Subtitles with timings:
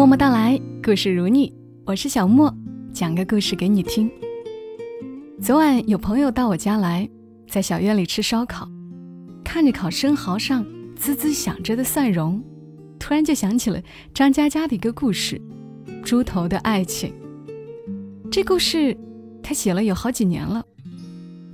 [0.00, 1.52] 默默到来，故事如你，
[1.84, 2.50] 我是小莫，
[2.90, 4.10] 讲个故事给你听。
[5.42, 7.06] 昨晚有朋友到我家来，
[7.46, 8.66] 在小院里吃烧烤，
[9.44, 10.64] 看着烤生蚝上
[10.96, 12.42] 滋滋响着的蒜蓉，
[12.98, 13.78] 突然就想起了
[14.14, 15.38] 张嘉佳的一个故事
[16.00, 17.12] 《猪头的爱情》。
[18.30, 18.96] 这故事
[19.42, 20.64] 他写了有好几年了，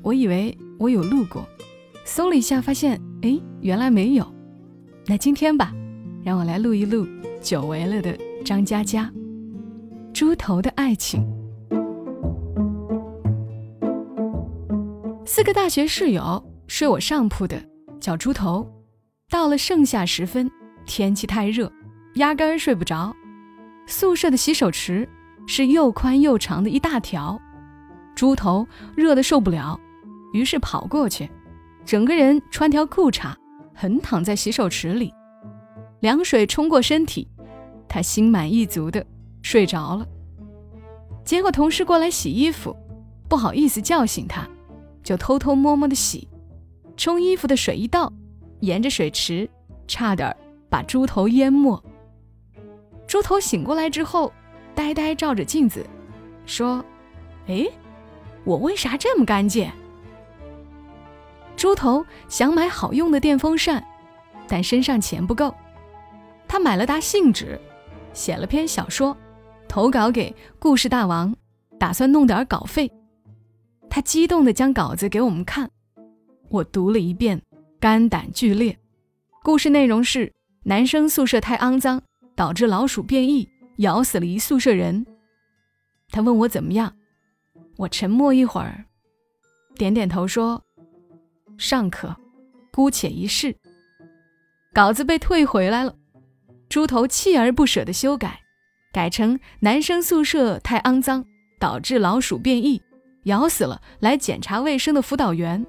[0.03, 1.45] 我以为我有录过，
[2.05, 4.25] 搜了一下发现，哎，原来没有。
[5.05, 5.75] 那今天吧，
[6.23, 7.05] 让我来录一录
[7.43, 8.17] 久违了的。
[8.47, 9.13] 张嘉佳，
[10.15, 11.21] 猪头的爱情。
[15.25, 17.61] 四个大学室友睡我上铺的
[17.99, 18.65] 叫猪头。
[19.29, 20.49] 到了盛夏时分，
[20.85, 21.69] 天气太热，
[22.15, 23.13] 压根儿睡不着。
[23.89, 25.09] 宿舍的洗手池
[25.49, 27.37] 是又宽又长的一大条，
[28.15, 29.77] 猪头热得受不了，
[30.33, 31.29] 于是跑过去，
[31.85, 33.35] 整个人穿条裤衩，
[33.75, 35.13] 横躺在洗手池里，
[35.99, 37.27] 凉水冲过身体。
[37.89, 39.05] 他心满意足的
[39.43, 40.07] 睡着了，
[41.25, 42.77] 结果同事过来洗衣服，
[43.29, 44.47] 不好意思叫醒他，
[45.03, 46.29] 就偷偷摸摸的洗，
[46.97, 48.13] 冲衣服的水一倒，
[48.61, 49.49] 沿着水池，
[49.87, 50.37] 差点
[50.69, 51.83] 把猪头淹没。
[53.07, 54.33] 猪头醒过来之后，
[54.75, 55.87] 呆呆照着镜子，
[56.45, 56.85] 说
[57.47, 57.67] ：“哎，
[58.45, 59.71] 我为啥这么干净？”
[61.57, 63.83] 猪头想买好用的电风扇，
[64.47, 65.55] 但身上钱不够，
[66.47, 67.59] 他买了沓信纸。
[68.17, 69.15] 写了篇小说，
[69.69, 71.37] 投稿给故事大王，
[71.79, 72.91] 打算弄点稿费。
[73.91, 75.71] 他激动地将稿子给我们看，
[76.49, 77.41] 我读了一遍，
[77.79, 78.77] 肝胆俱裂。
[79.43, 80.33] 故事内容是
[80.65, 82.03] 男生宿舍太肮脏，
[82.35, 85.07] 导致老鼠变异，咬死了一宿舍人。
[86.09, 86.97] 他问我怎么样，
[87.77, 88.87] 我沉默一会儿，
[89.75, 90.65] 点点头说
[91.59, 92.17] ：“尚可，
[92.73, 93.55] 姑且一试。”
[94.73, 95.95] 稿子被退回来了。
[96.69, 98.41] 猪头锲而不舍地修改，
[98.93, 101.25] 改成男生宿舍太肮脏，
[101.59, 102.83] 导致老鼠变异，
[103.25, 105.65] 咬死了来检查卫生的辅导员。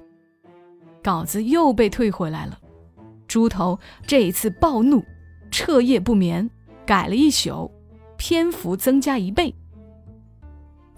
[1.02, 2.58] 稿子又被退回来了。
[3.26, 5.04] 猪头这一次暴怒，
[5.50, 6.48] 彻夜不眠，
[6.84, 7.70] 改了一宿，
[8.16, 9.54] 篇幅增加一倍。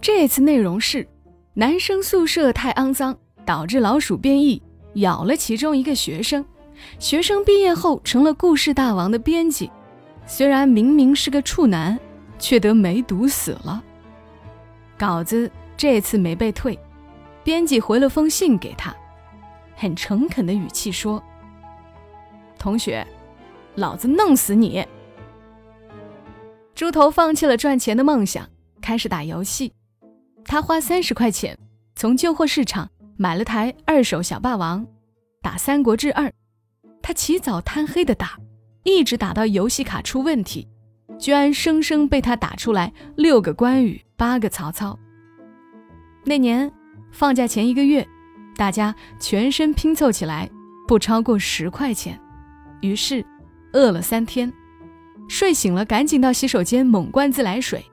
[0.00, 1.06] 这次内容是：
[1.54, 4.62] 男生宿舍太肮脏，导致老鼠变异，
[4.94, 6.44] 咬了其中一个学生。
[6.98, 9.70] 学生毕业后成了故事大王的编辑。
[10.32, 11.98] 虽然明明是个处男，
[12.38, 13.82] 却得梅毒死了。
[14.96, 16.78] 稿子这次没被退，
[17.42, 18.94] 编辑回了封信给他，
[19.74, 21.20] 很诚恳的语气说
[22.56, 23.04] ：“同学，
[23.74, 24.86] 老子弄死你！”
[26.76, 28.48] 猪头放弃了赚钱的梦想，
[28.80, 29.72] 开始打游戏。
[30.44, 31.58] 他花三十块钱
[31.96, 34.86] 从旧货市场买了台二手小霸王，
[35.42, 36.26] 打《三国志二》，
[37.02, 38.38] 他起早贪黑的打。
[38.82, 40.66] 一直打到游戏卡出问题，
[41.18, 44.98] 居然生生被他打出来六个关羽，八个曹操。
[46.24, 46.70] 那年
[47.12, 48.06] 放假前一个月，
[48.56, 50.48] 大家全身拼凑起来
[50.86, 52.18] 不超过十块钱，
[52.80, 53.24] 于是
[53.72, 54.52] 饿了三天，
[55.28, 57.84] 睡醒了赶紧到洗手间猛灌自来水，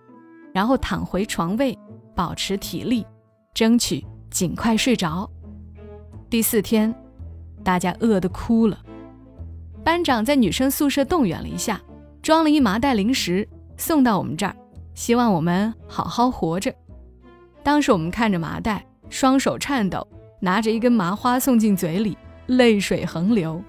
[0.54, 1.78] 然后躺回床位
[2.16, 3.06] 保持体力，
[3.54, 5.30] 争取尽快睡着。
[6.30, 6.94] 第四天，
[7.64, 8.78] 大家饿得哭了。
[9.88, 11.80] 班长在女生宿舍动员了一下，
[12.22, 14.54] 装了一麻袋零食送到我们这儿，
[14.94, 16.76] 希望我们好好活着。
[17.64, 20.06] 当时我们看着麻袋，双手颤抖，
[20.42, 22.18] 拿着一根麻花送进嘴里，
[22.48, 23.64] 泪水横流。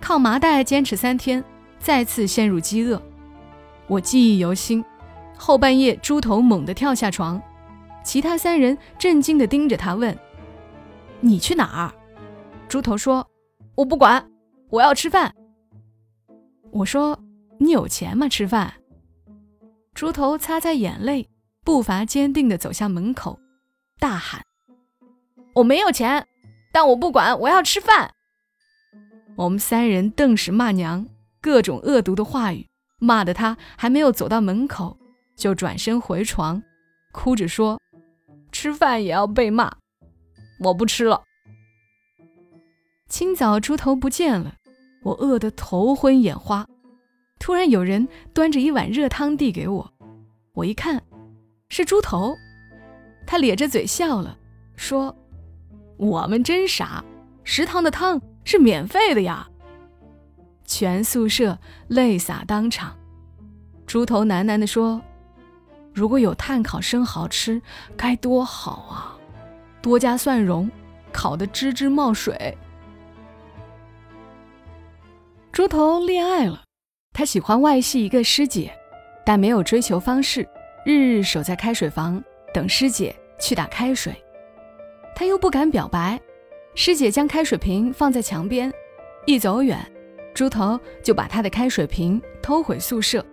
[0.00, 1.44] 靠麻袋坚持三天，
[1.78, 3.00] 再次陷入饥饿。
[3.86, 4.84] 我记忆犹新，
[5.38, 7.40] 后半夜猪头猛地跳下床，
[8.02, 10.18] 其他三人震惊地盯着他问
[11.22, 11.94] ：“你去哪儿？”
[12.66, 13.24] 猪头说
[13.76, 14.20] ：“我不管。”
[14.74, 15.32] 我要吃饭。
[16.72, 17.16] 我说
[17.60, 18.28] ：“你有钱吗？
[18.28, 18.74] 吃饭。”
[19.94, 21.28] 猪头擦擦眼泪，
[21.62, 23.38] 步伐坚定地走向门口，
[24.00, 24.42] 大喊
[25.54, 26.26] ：“我没有钱，
[26.72, 28.12] 但我不管，我要吃饭。”
[29.38, 31.06] 我们三人顿时骂娘，
[31.40, 32.66] 各种恶毒的话语，
[32.98, 34.98] 骂得他还没有走到门口，
[35.36, 36.60] 就转身回床，
[37.12, 37.80] 哭着说
[38.50, 39.72] ：“吃饭也要被骂，
[40.58, 41.22] 我不吃了。”
[43.08, 44.56] 清早，猪头不见了。
[45.04, 46.66] 我饿得头昏眼花，
[47.38, 49.92] 突然有人端着一碗热汤递给我，
[50.54, 51.00] 我一看，
[51.68, 52.34] 是猪头，
[53.26, 54.36] 他咧着嘴笑了，
[54.76, 55.14] 说
[55.98, 57.04] ：“我们真傻，
[57.44, 59.46] 食堂的汤是免费的呀。”
[60.64, 61.58] 全宿舍
[61.88, 62.96] 泪洒当场。
[63.86, 65.02] 猪头喃喃地说
[65.92, 67.60] ：“如果有炭烤生蚝吃，
[67.94, 69.18] 该多好啊！
[69.82, 70.70] 多加蒜蓉，
[71.12, 72.56] 烤得吱吱冒水。”
[75.54, 76.64] 猪头恋爱了，
[77.12, 78.76] 他喜欢外系一个师姐，
[79.24, 80.44] 但没有追求方式，
[80.84, 82.20] 日日守在开水房
[82.52, 84.12] 等师姐去打开水。
[85.14, 86.20] 他又不敢表白，
[86.74, 88.68] 师姐将开水瓶放在墙边，
[89.26, 89.78] 一走远，
[90.34, 93.24] 猪头就把他的开水瓶偷回宿舍。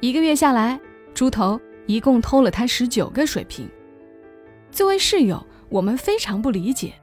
[0.00, 0.80] 一个月下来，
[1.14, 3.70] 猪头一共偷了他十九个水瓶。
[4.72, 6.94] 作为室友，我们非常不理解，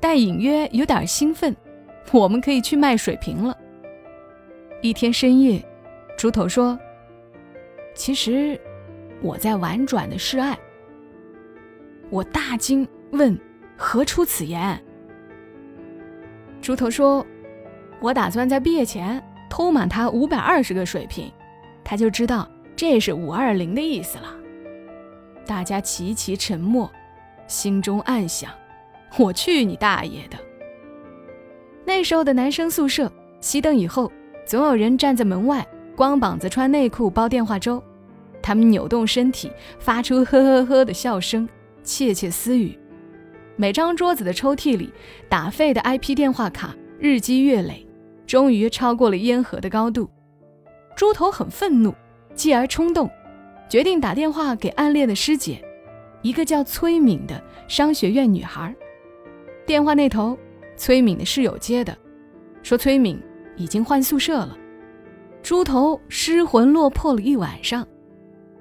[0.00, 1.54] 但隐约有点兴奋，
[2.10, 3.56] 我们可以去卖水瓶了。
[4.84, 5.64] 一天深夜，
[6.14, 6.78] 猪头说
[7.96, 8.60] ：“其实
[9.22, 10.54] 我在婉转的示爱。”
[12.12, 13.34] 我大惊，问
[13.78, 14.78] ：“何出此言？”
[16.60, 17.26] 猪头说
[17.98, 21.32] ：“我打算在毕业前偷满他五百二十个水瓶，
[21.82, 22.46] 他就知道
[22.76, 24.36] 这是五二零的意思了。”
[25.48, 26.92] 大家齐齐沉默。
[27.46, 28.50] 心中暗想
[29.18, 30.36] ：“我去你大爷的！”
[31.86, 33.10] 那时候的男生宿舍，
[33.40, 34.12] 熄灯以后，
[34.44, 37.82] 总有人站在门外，光膀子穿内裤煲电话粥。
[38.42, 41.48] 他们扭动身体，发出呵呵呵的笑声，
[41.82, 42.78] 窃窃私语。
[43.56, 44.92] 每张桌子的抽屉里，
[45.28, 47.86] 打废的 IP 电话卡日积月累，
[48.26, 50.10] 终于超过了烟盒的高度。
[50.94, 51.94] 猪头很愤怒，
[52.34, 53.08] 继而冲动，
[53.68, 55.64] 决定打电话给暗恋的师姐。
[56.20, 58.74] 一个叫崔敏的商学院女孩，
[59.66, 60.38] 电话那头，
[60.76, 61.96] 崔敏的室友接的，
[62.62, 63.18] 说崔敏
[63.56, 64.56] 已经换宿舍了。
[65.42, 67.86] 猪头失魂落魄了一晚上。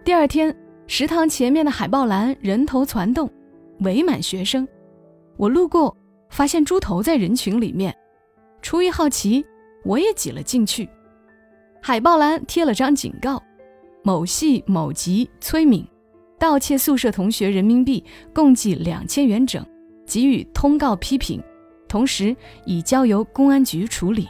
[0.04, 0.56] 第二天，
[0.86, 3.30] 食堂前面的海报栏人头攒动，
[3.80, 4.68] 围满学生。
[5.38, 5.96] 我路过，
[6.30, 7.96] 发现猪头在人群里面，
[8.62, 9.46] 出于好奇，
[9.86, 10.90] 我也挤了进去。
[11.82, 13.42] 海报栏贴了张警告：
[14.04, 15.88] 某系某级崔敏。
[16.40, 18.04] 盗窃宿舍同学人民币
[18.34, 19.66] 共计两千元整，
[20.06, 21.42] 给予通告批评，
[21.88, 22.36] 同时
[22.66, 24.28] 已交由公安局处理。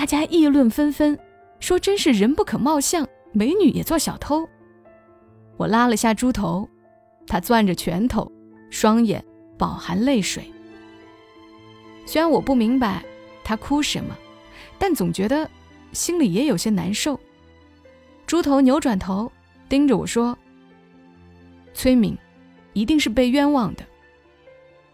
[0.00, 1.18] 大家议论纷纷，
[1.58, 4.48] 说真是人不可貌相，美女也做小偷。
[5.58, 6.66] 我拉了下猪头，
[7.26, 8.32] 他攥着拳头，
[8.70, 9.22] 双眼
[9.58, 10.50] 饱含泪水。
[12.06, 13.04] 虽然我不明白
[13.44, 14.16] 他哭什么，
[14.78, 15.46] 但总觉得
[15.92, 17.20] 心里也有些难受。
[18.26, 19.30] 猪头扭转头
[19.68, 20.34] 盯着我说。
[21.74, 22.16] 崔敏，
[22.72, 23.84] 一定是被冤枉的，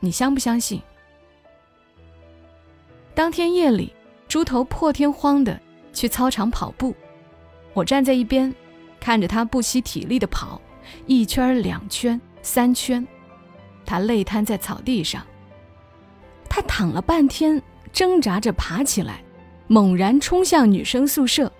[0.00, 0.82] 你相不相信？
[3.14, 3.92] 当天夜里，
[4.28, 5.58] 猪头破天荒的
[5.92, 6.94] 去操场跑步，
[7.72, 8.54] 我站在一边，
[8.98, 10.60] 看着他不惜体力的跑，
[11.06, 13.06] 一圈、两圈、三圈，
[13.84, 15.24] 他累瘫在草地上。
[16.48, 17.62] 他躺了半天，
[17.92, 19.22] 挣扎着爬起来，
[19.68, 21.50] 猛然冲向女生宿舍，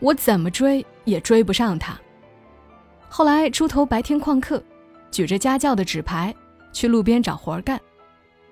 [0.00, 1.98] 我怎么追也追不上他。
[3.08, 4.62] 后来，猪头白天旷课，
[5.10, 6.34] 举着家教的纸牌
[6.72, 7.80] 去路边找活干。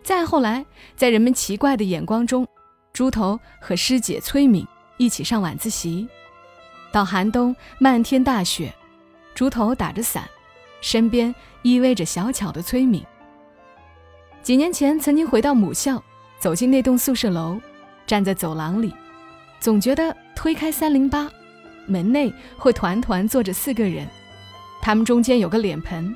[0.02, 0.64] 再后来，
[0.96, 2.46] 在人们奇怪的眼光中，
[2.92, 4.66] 猪头和师姐崔敏
[4.96, 6.08] 一起上晚自习。
[6.92, 8.74] 到寒冬，漫天大雪，
[9.34, 10.28] 猪头打着伞，
[10.80, 13.04] 身边依偎着小巧的崔敏。
[14.42, 16.02] 几年前，曾经回到母校，
[16.38, 17.60] 走进那栋宿舍楼，
[18.06, 18.92] 站在走廊里，
[19.60, 21.30] 总觉得推开三零八，
[21.86, 24.06] 门内会团团坐着四个人。
[24.82, 26.14] 他们中间有个脸盆，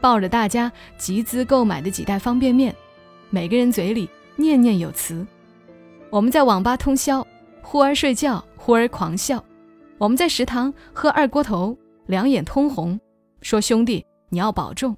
[0.00, 2.74] 抱着大家集资购买的几袋方便面，
[3.30, 5.24] 每个人嘴里念念有词。
[6.10, 7.26] 我们在网吧通宵，
[7.62, 9.42] 忽而睡觉，忽而狂笑。
[9.98, 12.98] 我们在食堂喝二锅头，两眼通红，
[13.40, 14.96] 说兄弟你要保重。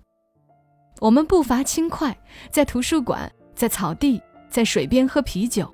[1.00, 2.16] 我们步伐轻快，
[2.50, 5.72] 在图书馆，在草地，在水边喝啤酒，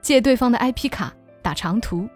[0.00, 2.08] 借对方的 IP 卡打长途，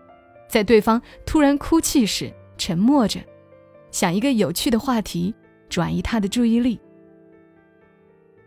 [0.48, 3.20] 在对方突然哭泣时沉默着。
[3.90, 5.34] 想一个有趣的话题，
[5.68, 6.80] 转移他的注意力。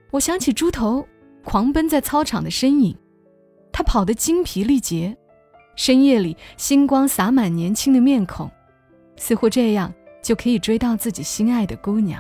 [0.09, 1.05] 我想起猪头
[1.43, 2.97] 狂奔在操场的身影，
[3.77, 5.15] 他跑得精疲力竭。
[5.75, 8.49] 深夜里，星光洒满年轻的面孔，
[9.17, 12.19] 似乎这样就可以追到自己心爱的姑娘。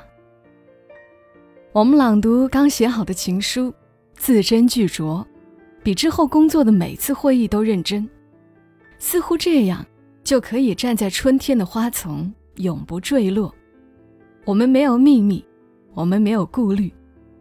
[1.71, 3.73] 我们朗读刚写好的情书，
[4.15, 5.25] 字斟句酌，
[5.81, 8.07] 比之后工作的每次会议都认真。
[8.99, 9.83] 似乎这样
[10.23, 12.31] 就可以站在春天的花丛。
[12.57, 13.51] 永不坠落。
[14.45, 15.43] 我们没有秘密，
[15.95, 16.93] 我们没有顾虑，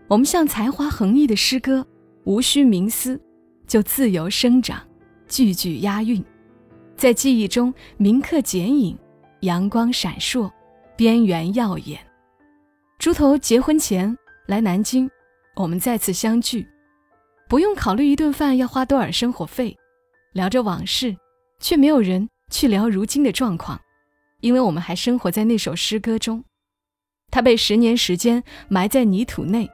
[0.09, 1.87] 我们像才华横溢的诗歌，
[2.25, 3.21] 无需冥思，
[3.67, 4.81] 就自由生长，
[5.29, 6.25] 句句押韵，
[6.97, 8.97] 在记忆中铭刻剪影，
[9.41, 10.51] 阳光闪烁，
[10.97, 12.01] 边缘耀眼。
[12.99, 15.11] 猪头结婚前来南京，
[15.57, 16.67] 我们再次相聚，
[17.49, 19.77] 不用考虑一顿饭要花多少生活费，
[20.33, 21.15] 聊着往事，
[21.61, 23.81] 却没有人去聊如今的状况。
[24.41, 26.45] 因为我们还生活在那首诗歌中，
[27.31, 29.69] 它被十年时间埋在泥土内，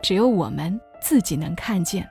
[0.00, 2.08] 只有我们自己能看见。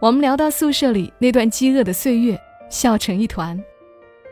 [0.00, 2.40] 我们聊到宿舍里那段饥饿的岁月，
[2.70, 3.62] 笑成一团。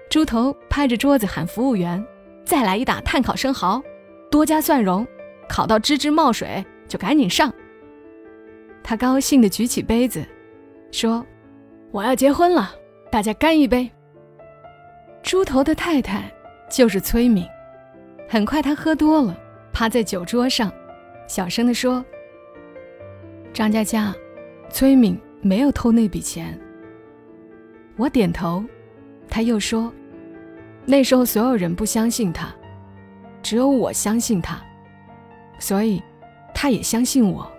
[0.09, 2.03] 猪头拍着桌子喊服务员
[2.43, 3.83] ：“再来一打炭烤生蚝，
[4.31, 5.07] 多加蒜蓉，
[5.47, 7.53] 烤到吱吱冒水就赶紧上。”
[8.83, 10.25] 他高兴地举起杯子，
[10.91, 11.23] 说
[11.93, 12.75] ：“我要结婚了，
[13.13, 13.91] 大家干一杯。”
[15.23, 16.33] 猪头的太太
[16.71, 17.47] 就是崔敏。
[18.27, 19.39] 很快，他喝多了，
[19.71, 20.73] 趴在酒桌上，
[21.27, 22.03] 小声地说
[23.53, 24.15] ：“张佳佳，
[24.71, 26.59] 崔敏没有偷那笔钱。”
[27.97, 28.65] 我点头，
[29.29, 29.93] 他又说
[30.87, 32.55] ：“那时候所有人不相信他，
[33.43, 34.61] 只有我相信他，
[35.59, 36.03] 所以
[36.55, 37.51] 他也相信我。”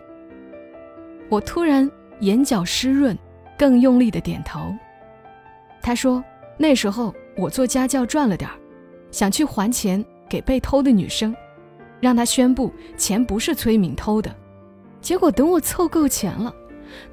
[1.29, 1.89] 我突然
[2.21, 3.17] 眼角湿润，
[3.57, 4.73] 更用力的点头。
[5.81, 6.23] 他说
[6.57, 8.55] ：“那时候我做家教赚了点儿，
[9.11, 11.35] 想去还钱给被偷的女生，
[11.99, 14.35] 让他宣布钱不是崔敏偷的。
[15.01, 16.53] 结果等我凑够钱了，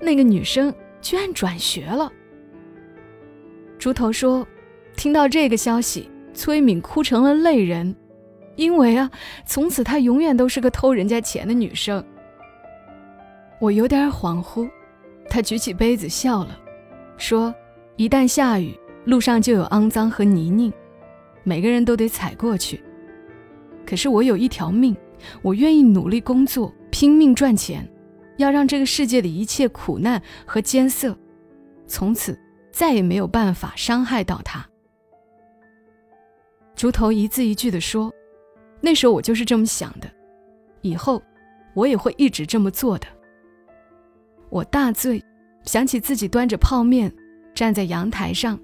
[0.01, 2.11] 那个女生居然转学了。”
[3.79, 4.47] 猪头说
[4.97, 7.95] ：“听到这个消息，崔敏哭成了泪人，
[8.57, 9.11] 因为啊，
[9.45, 12.05] 从此她永远都是个偷人家钱的女生。”
[13.61, 14.69] 我有点恍惚，
[15.29, 16.59] 他举起杯子笑了，
[17.17, 17.55] 说
[17.97, 20.73] ：“一旦下雨，路上就有肮脏和泥泞，
[21.43, 22.83] 每个人都得踩过去。
[23.87, 24.95] 可是我有一条命，
[25.41, 27.89] 我愿意努力工作，拼命赚钱，
[28.37, 31.17] 要让这个世界的一切苦难和艰涩，
[31.87, 32.39] 从此。”
[32.77, 34.63] 再也没有办法伤害到他。
[36.75, 38.13] 猪头一字一句地说
[38.83, 40.07] ：“那时候我就是这么想的，
[40.83, 41.23] 以后
[41.73, 43.07] 我也会一直这么做的。”
[44.53, 45.25] 我大醉，
[45.63, 47.11] 想起自己端着泡面
[47.55, 48.61] 站在阳台上，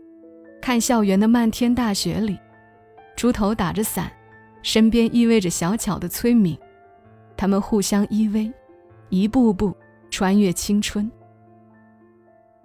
[0.61, 2.39] 看校园的漫天大雪里，
[3.17, 4.13] 猪头打着伞，
[4.63, 6.59] 身边依偎着小巧的崔敏，
[7.35, 8.53] 他们互相依偎，
[9.13, 9.77] 一步步
[10.11, 11.13] 穿越青春。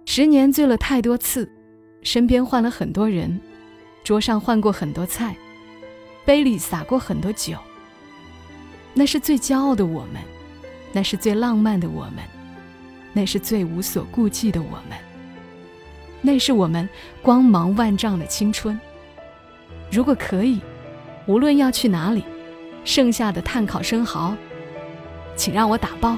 [0.06, 1.46] 十年醉了太多次，
[2.02, 3.38] 身边换了很多人，
[4.02, 5.36] 桌上换过很多菜，
[6.24, 7.58] 杯里洒过很多酒。
[8.94, 10.22] 那是最骄傲的我们，
[10.90, 12.24] 那是最浪漫的我们，
[13.12, 14.98] 那是最无所顾忌的我们，
[16.22, 16.88] 那是我们
[17.20, 18.80] 光芒万丈的青春。
[19.92, 20.62] 如果可以，
[21.26, 22.24] 无论要去哪里，
[22.84, 24.34] 剩下的炭烤生蚝，
[25.36, 26.16] 请让我打包。